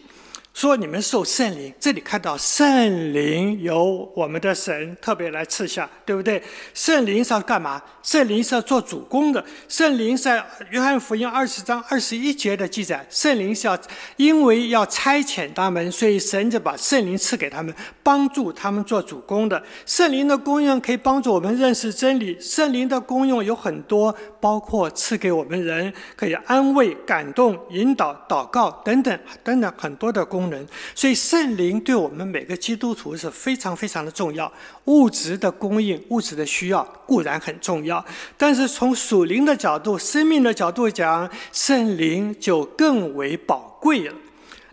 [0.53, 6.41] 说你们受圣灵，这里看到圣灵由我们的神特别来赐下，对不对？
[6.75, 7.81] 圣灵是要干嘛？
[8.03, 9.43] 圣灵是要做主工的。
[9.67, 13.75] 圣灵在约翰福音二十章二十一节的记载，圣灵是要
[14.17, 17.73] 因为要差遣他们，所以神就把圣灵赐给他们，
[18.03, 19.61] 帮助他们做主工的。
[19.87, 22.39] 圣灵的功用可以帮助我们认识真理。
[22.39, 30.42] 圣灵的功用有很多，包括赐给我们人可以安慰、感动、引导、祷告等等等等很多的功。
[30.43, 34.51] 功能，所以圣灵对我们每个基督徒是非常非常的重要。
[34.85, 38.03] 物质的供应、物质的需要固然很重要，
[38.37, 44.13] 但是从属灵的角度、生命的角度讲，圣灵就更为宝贵了。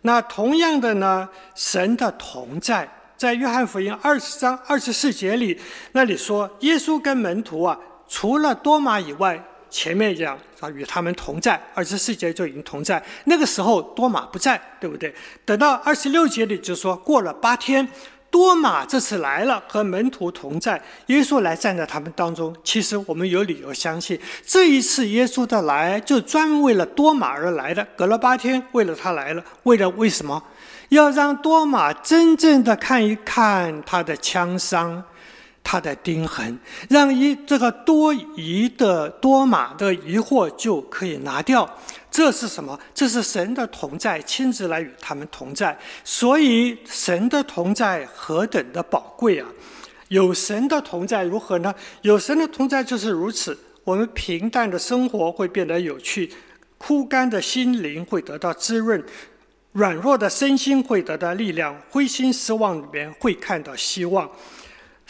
[0.02, 5.58] 那同样的呢，神的同在，在约翰福音二十章二十四节里，
[5.92, 9.44] 那里说，耶稣跟门徒啊，除了多马以外。
[9.70, 13.02] 前面讲啊，与他们同在，二十四节就已经同在。
[13.24, 15.14] 那个时候多马不在，对不对？
[15.44, 17.88] 等到二十六节里就说，过了八天，
[18.30, 22.54] 多马这次来了，和门徒同在，耶稣来站在他们当中。
[22.62, 27.86] 其实我们有理由相信，这一次耶稣的来就专为了多马而来的。
[27.96, 30.42] 隔了八天，为了他来了，为了为什么？
[30.90, 35.02] 要让多马真正的看一看他的枪伤。
[35.62, 36.58] 他的钉痕，
[36.88, 41.68] 让一这个多疑的多马的疑惑就可以拿掉。
[42.10, 42.78] 这是什么？
[42.92, 45.78] 这是神的同在，亲自来与他们同在。
[46.02, 49.46] 所以神的同在何等的宝贵啊！
[50.08, 51.72] 有神的同在如何呢？
[52.02, 56.28] 有神的同在就是如此，我们平淡的生活会变得有趣，
[56.78, 59.00] 枯干的心灵会得到滋润，
[59.70, 64.28] 软弱的身心会得到力量，灰心失望里面会看到希望。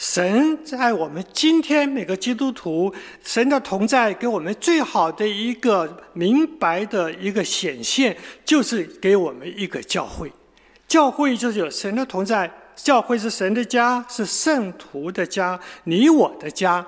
[0.01, 2.91] 神在我们今天每个基督徒，
[3.23, 10.33] 神的同在给我们最好的一个明白的一个显现，就是给我们一个教会。
[10.87, 16.83] 教会就是有神的同在，教会是神的家，是圣徒的家，你我的家。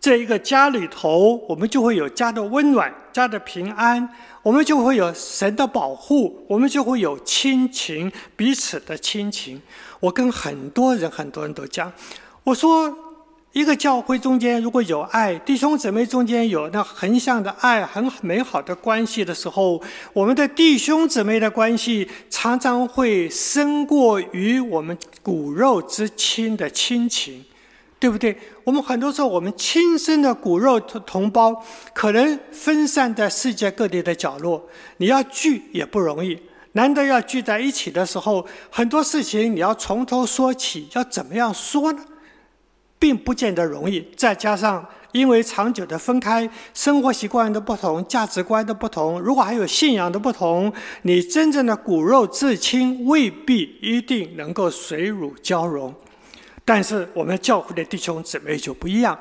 [0.00, 4.08] 这一个家里头，我们就会有家的温暖，家的平安，
[4.42, 9.62] 我们就会有神的保护，我们就会有亲情，彼此的亲情。
[10.00, 11.92] 我跟很多人，很多人都讲。
[12.44, 12.96] 我说，
[13.52, 19.82] 一个教会中间如果有爱，弟兄姊妹中间有那横向的爱，很美好的关系的时候，
[20.12, 27.44] 我们的弟兄姊妹的关系常常会胜过于我们骨肉之亲的亲情，
[27.98, 28.34] 对不对？
[28.64, 31.62] 我们很多时候，我们亲生的骨肉同胞
[31.92, 34.66] 可能分散在世界各地的角落，
[34.98, 36.38] 你要聚也不容易。
[36.72, 42.04] 难得要聚在一起的时候，很多事情你要从头说起，要怎么样说呢？
[42.98, 50.72] 并不见得容易，再加上因为长久的分开，生活习惯的不同，价值观的不同，如果还有信仰的不同，
[51.02, 55.94] 你真正的骨肉至亲未必一定能够水乳交融。
[56.64, 59.18] 但是我们教会的弟兄姊妹就不一样，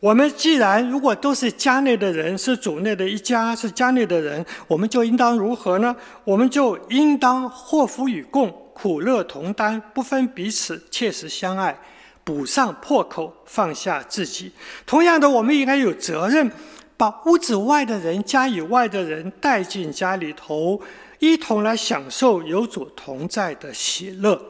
[0.00, 5.94] 我们既然如果都是家内的人，是主内的一家，是家内的人，我们就应当如何呢？
[6.24, 11.78] 我们就应当祸福与共，苦乐同担，不分彼此，切实相爱。
[12.24, 14.52] 补上破口，放下自己。
[14.86, 16.50] 同样的，我们应该有责任，
[16.96, 20.80] 把屋子外的人、家以外的人带进家里头，
[21.18, 24.40] 一同来享受有主同在的喜乐。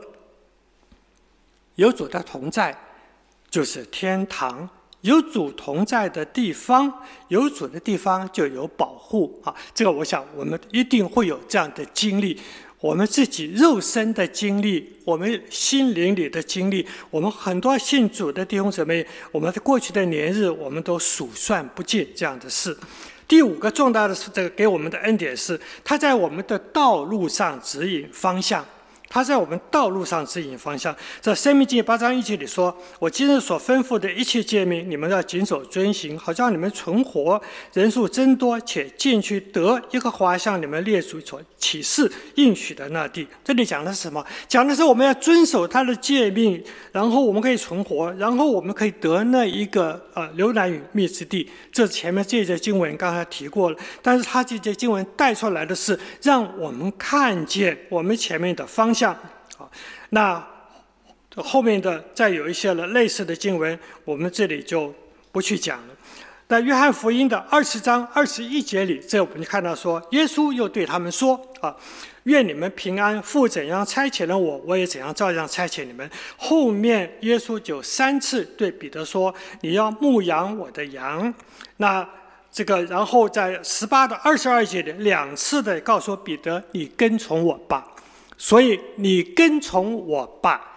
[1.77, 2.77] 有主的同在，
[3.49, 4.69] 就是天堂。
[5.01, 9.53] 有主同在的地方，有主的地方就有保护啊！
[9.75, 12.39] 这个，我想我们一定会有这样的经历。
[12.83, 22.77] 我们自己肉身的经历，我们心灵里的经历，我们很多信主的弟兄姊妹，我们在过去的年日，我们都数算不尽这样的事。
[23.29, 28.67] 第五个重大的是，这个给我们的恩典是，他在我们的道路上指引方向。
[29.13, 30.97] 他在我们道路上指引方向。
[31.21, 37.39] 在《生命经》八章一节里说：“我今日所吩咐的一切诫命，你们要谨守遵行，好叫你们存活，
[37.75, 44.25] 人数增多，且进去得耶和华向你们列祖所启示应许的那地。”这里讲的是什么？
[44.49, 51.47] 讲的是我们要遵守他的诫命，然后我们可以存活，然后我们可以得那一个呃流奶与蜜之地。
[51.71, 59.02] 这前面这节经文刚才提过了，但是他这节经文带出来的是让我们看见我们前面的方向。
[59.03, 59.19] 像，
[59.57, 59.69] 好，
[60.11, 60.41] 那
[61.35, 64.95] 后面的再有一些了类似的经文，我们这里就
[65.33, 65.95] 不去讲了。
[66.47, 71.75] 在约翰福音的二十章二十一节里，这我们就看到说，耶稣又对他们说：“啊，
[72.25, 73.21] 愿你们平安！
[73.21, 81.35] 父怎样差遣了我，我也怎样照样差遣你们。”后面耶稣就三次对彼得说：“你要牧养我的羊。”
[81.79, 82.09] 那
[82.53, 87.89] 这个，然后在十八到二十二节里两次的告诉彼得：“你跟从我吧。”
[88.45, 90.73] 所以你跟从我吧，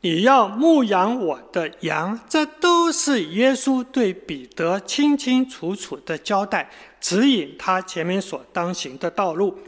[0.00, 6.70] 你要牧养我的羊，这都是耶稣对彼得清清楚楚的交代，
[7.02, 9.58] 指引他前面所当行的道路。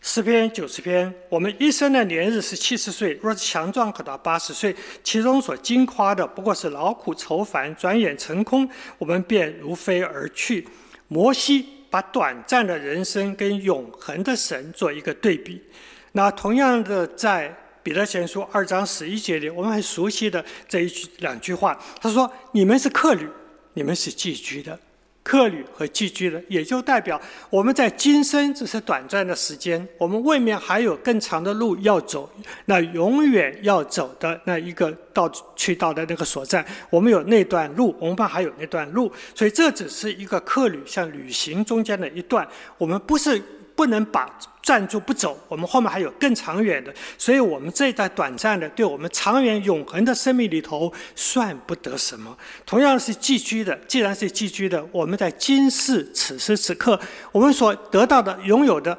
[0.00, 4.74] 诗篇九十篇，我们一生的年日是七十岁，若是强壮，可到八十岁，
[5.04, 8.68] 其中所惊夸的不过是劳苦愁烦，转眼成空，
[8.98, 10.66] 我们便如飞而去。
[11.06, 11.75] 摩西。
[11.96, 15.62] 把短暂的人生跟永恒的神做一个对比，
[16.12, 17.50] 那同样的在
[17.82, 23.26] 彼得前书二章十一节里，我们很熟悉的这一句两句话，他说：“你们是客旅，
[23.72, 24.78] 你们是寄居的。”
[25.26, 27.20] 客旅和寄居的，也就代表
[27.50, 32.30] 我们在今生只是短暂的时间，我们未免还有更长的路要走，
[32.66, 42.46] 那永远要走的那一个到去到的那个所在，我们有那段路，我们怕还有那段路，所以这只是一个客旅，像旅行中间的一段，
[42.78, 43.42] 我们不是。
[43.76, 44.26] 不能把
[44.66, 52.36] 站住不走，我们后面还有更长远的，所以我们这一段短暂的，对我们长远永恒的生命里头算不得什么。
[52.66, 56.98] 同样是寄居的，既然是寄居的，我们在今世此时此刻，
[57.30, 58.98] 我们所得到的、拥有的，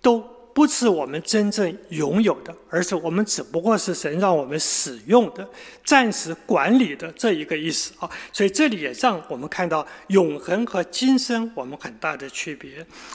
[0.00, 0.35] 都。
[0.56, 5.46] 不是我们真正拥有的，而是我们只不过是神让我们使用的、
[5.84, 8.10] 暂时管理的这一个意思啊。
[8.32, 12.70] 所以这里也让我们看到永恒和今生我们很大的区别。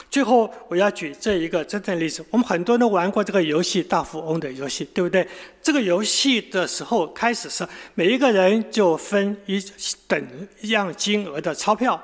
[0.08, 5.26] 最后我要举这一个真正例子，我们很多人玩过这个游戏《大富翁》的游戏，对不对？
[5.60, 7.66] 这个游戏的时候开始是
[7.96, 9.60] 每一个人就分一
[10.06, 12.00] 等一样金额的钞票，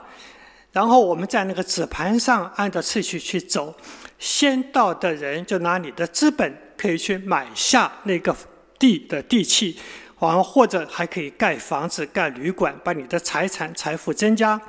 [0.79, 3.75] 然后我们在那个纸盘上按照次序去走。
[4.17, 8.33] 先到的人就拿你的资本，可以去买下那个
[8.79, 9.77] 地的地契，
[10.15, 14.61] 或或者还可以盖房子、盖旅馆，把你的财产、财富增加。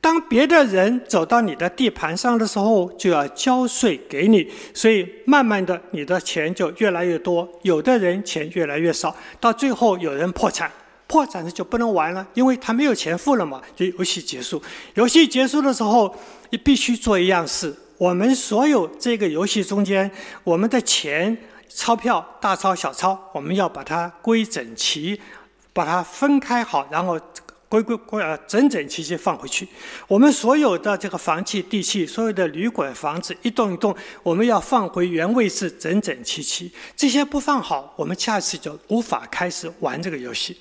[0.00, 10.70] 当别的人走到你的地盘上的时候，就要交税给你，所以慢慢的你的钱就越来越多，有的人钱越来越少，到最后有人破产，
[11.06, 14.62] 破产了就不能玩了，因为他没有钱付了嘛，就游戏结束。
[14.94, 16.14] 游戏结束的时候，
[16.50, 17.74] 你必须做一样事。
[17.98, 20.10] 我们所有这个游戏中间，
[20.42, 21.36] 我们的钱、
[21.68, 25.20] 钞票、大钞、小钞，我们要把它归整齐，
[25.72, 27.20] 把它分开好，然后
[27.68, 29.68] 归归归呃整整齐齐放回去。
[30.08, 36.72] 我们所有的这个房契、地契，所有的旅馆、房子一栋一栋，我们要放回原位置，整整齐齐。
[36.96, 40.56] 这些不放好，我们下次就无法开始玩这个游戏。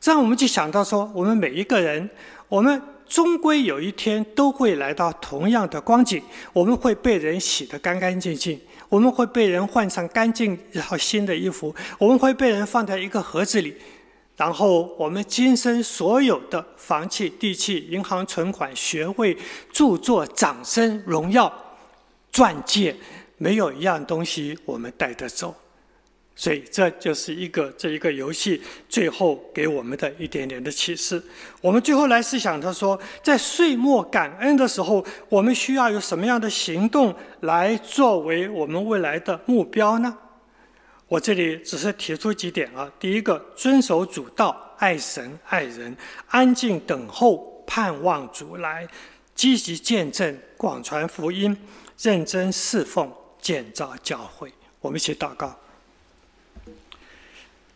[0.00, 2.08] 这样我们就想到说，我们每一个人，
[2.48, 6.22] 我们终归有一天都会来到同样的光景，
[6.52, 8.60] 我们会被人洗得干干净净。
[8.88, 13.76] 我们会被人换上干净然后新的衣服，我们会被人放在一个盒子里，
[14.36, 19.36] 然后我们今生所有的房契、地契、银行存款、学位、
[19.70, 21.52] 著作、掌声、荣耀、
[22.32, 22.96] 钻戒，
[23.36, 25.54] 没有一样东西我们带得走。
[26.40, 31.20] 所以，这就是一个这一个游戏最后给我们的一点点的启示。
[31.60, 40.16] 我们最后来思想，他说，在岁末感恩的时候，我们需要有什么样的行动来作为我们未来的目标呢？
[41.08, 42.88] 我这里只是提出几点啊。
[43.00, 45.96] 第一个，遵守主道，爱神爱人，
[46.28, 48.86] 安静等候，盼望主来，
[49.34, 51.56] 积极见证，广传福音，
[52.00, 54.52] 认真侍奉，建造教会。
[54.80, 55.58] 我们一起祷告。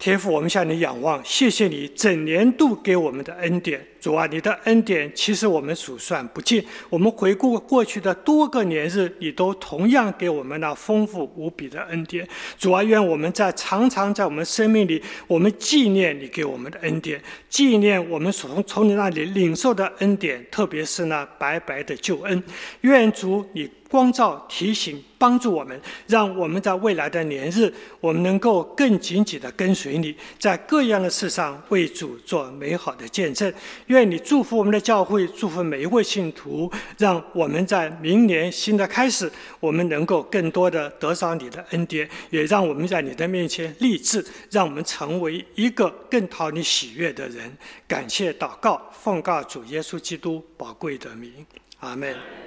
[0.03, 3.81] 天父，我们向你仰望，谢谢你整年度给我们的恩典。
[4.01, 6.61] 主啊，你的恩典其实我们数算不尽。
[6.91, 12.27] 我们回顾过去的多个年日，你都同样给我们那丰富无比的恩典。
[12.59, 22.43] 主啊，愿我们在常常在我们生命里，我们纪念你给我们的恩典，纪念我们从从你那里领受的恩典，特别是那白白的救恩。
[22.81, 23.71] 愿主你。
[23.93, 33.55] 光照、提醒、帮助我们，让我们在未来的年日，我们能够更紧紧地跟随你，在各样的事上为主做美好的见证。
[33.87, 36.69] 愿你祝福我们的教会，祝福每一位信徒，
[36.99, 47.57] 让我们在明年新的开始，我们能够更多的得着你的恩典，也让我们在你的面前立志，让我们成为一个更讨你喜悦的人。
[47.87, 51.47] 感谢祷告，奉告主耶稣基督宝贵的名，
[51.79, 52.42] 阿门。